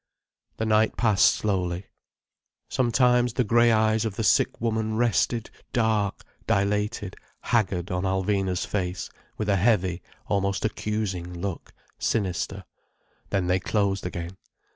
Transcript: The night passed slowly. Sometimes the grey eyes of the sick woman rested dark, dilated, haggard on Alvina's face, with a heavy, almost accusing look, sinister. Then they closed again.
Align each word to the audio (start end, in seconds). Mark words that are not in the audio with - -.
The 0.57 0.65
night 0.65 0.97
passed 0.97 1.27
slowly. 1.35 1.85
Sometimes 2.71 3.33
the 3.33 3.43
grey 3.43 3.71
eyes 3.71 4.03
of 4.03 4.15
the 4.15 4.23
sick 4.23 4.59
woman 4.59 4.97
rested 4.97 5.51
dark, 5.73 6.23
dilated, 6.47 7.15
haggard 7.41 7.91
on 7.91 8.01
Alvina's 8.01 8.65
face, 8.65 9.11
with 9.37 9.47
a 9.47 9.57
heavy, 9.57 10.01
almost 10.25 10.65
accusing 10.65 11.39
look, 11.39 11.71
sinister. 11.99 12.65
Then 13.29 13.45
they 13.45 13.59
closed 13.59 14.03
again. 14.03 14.37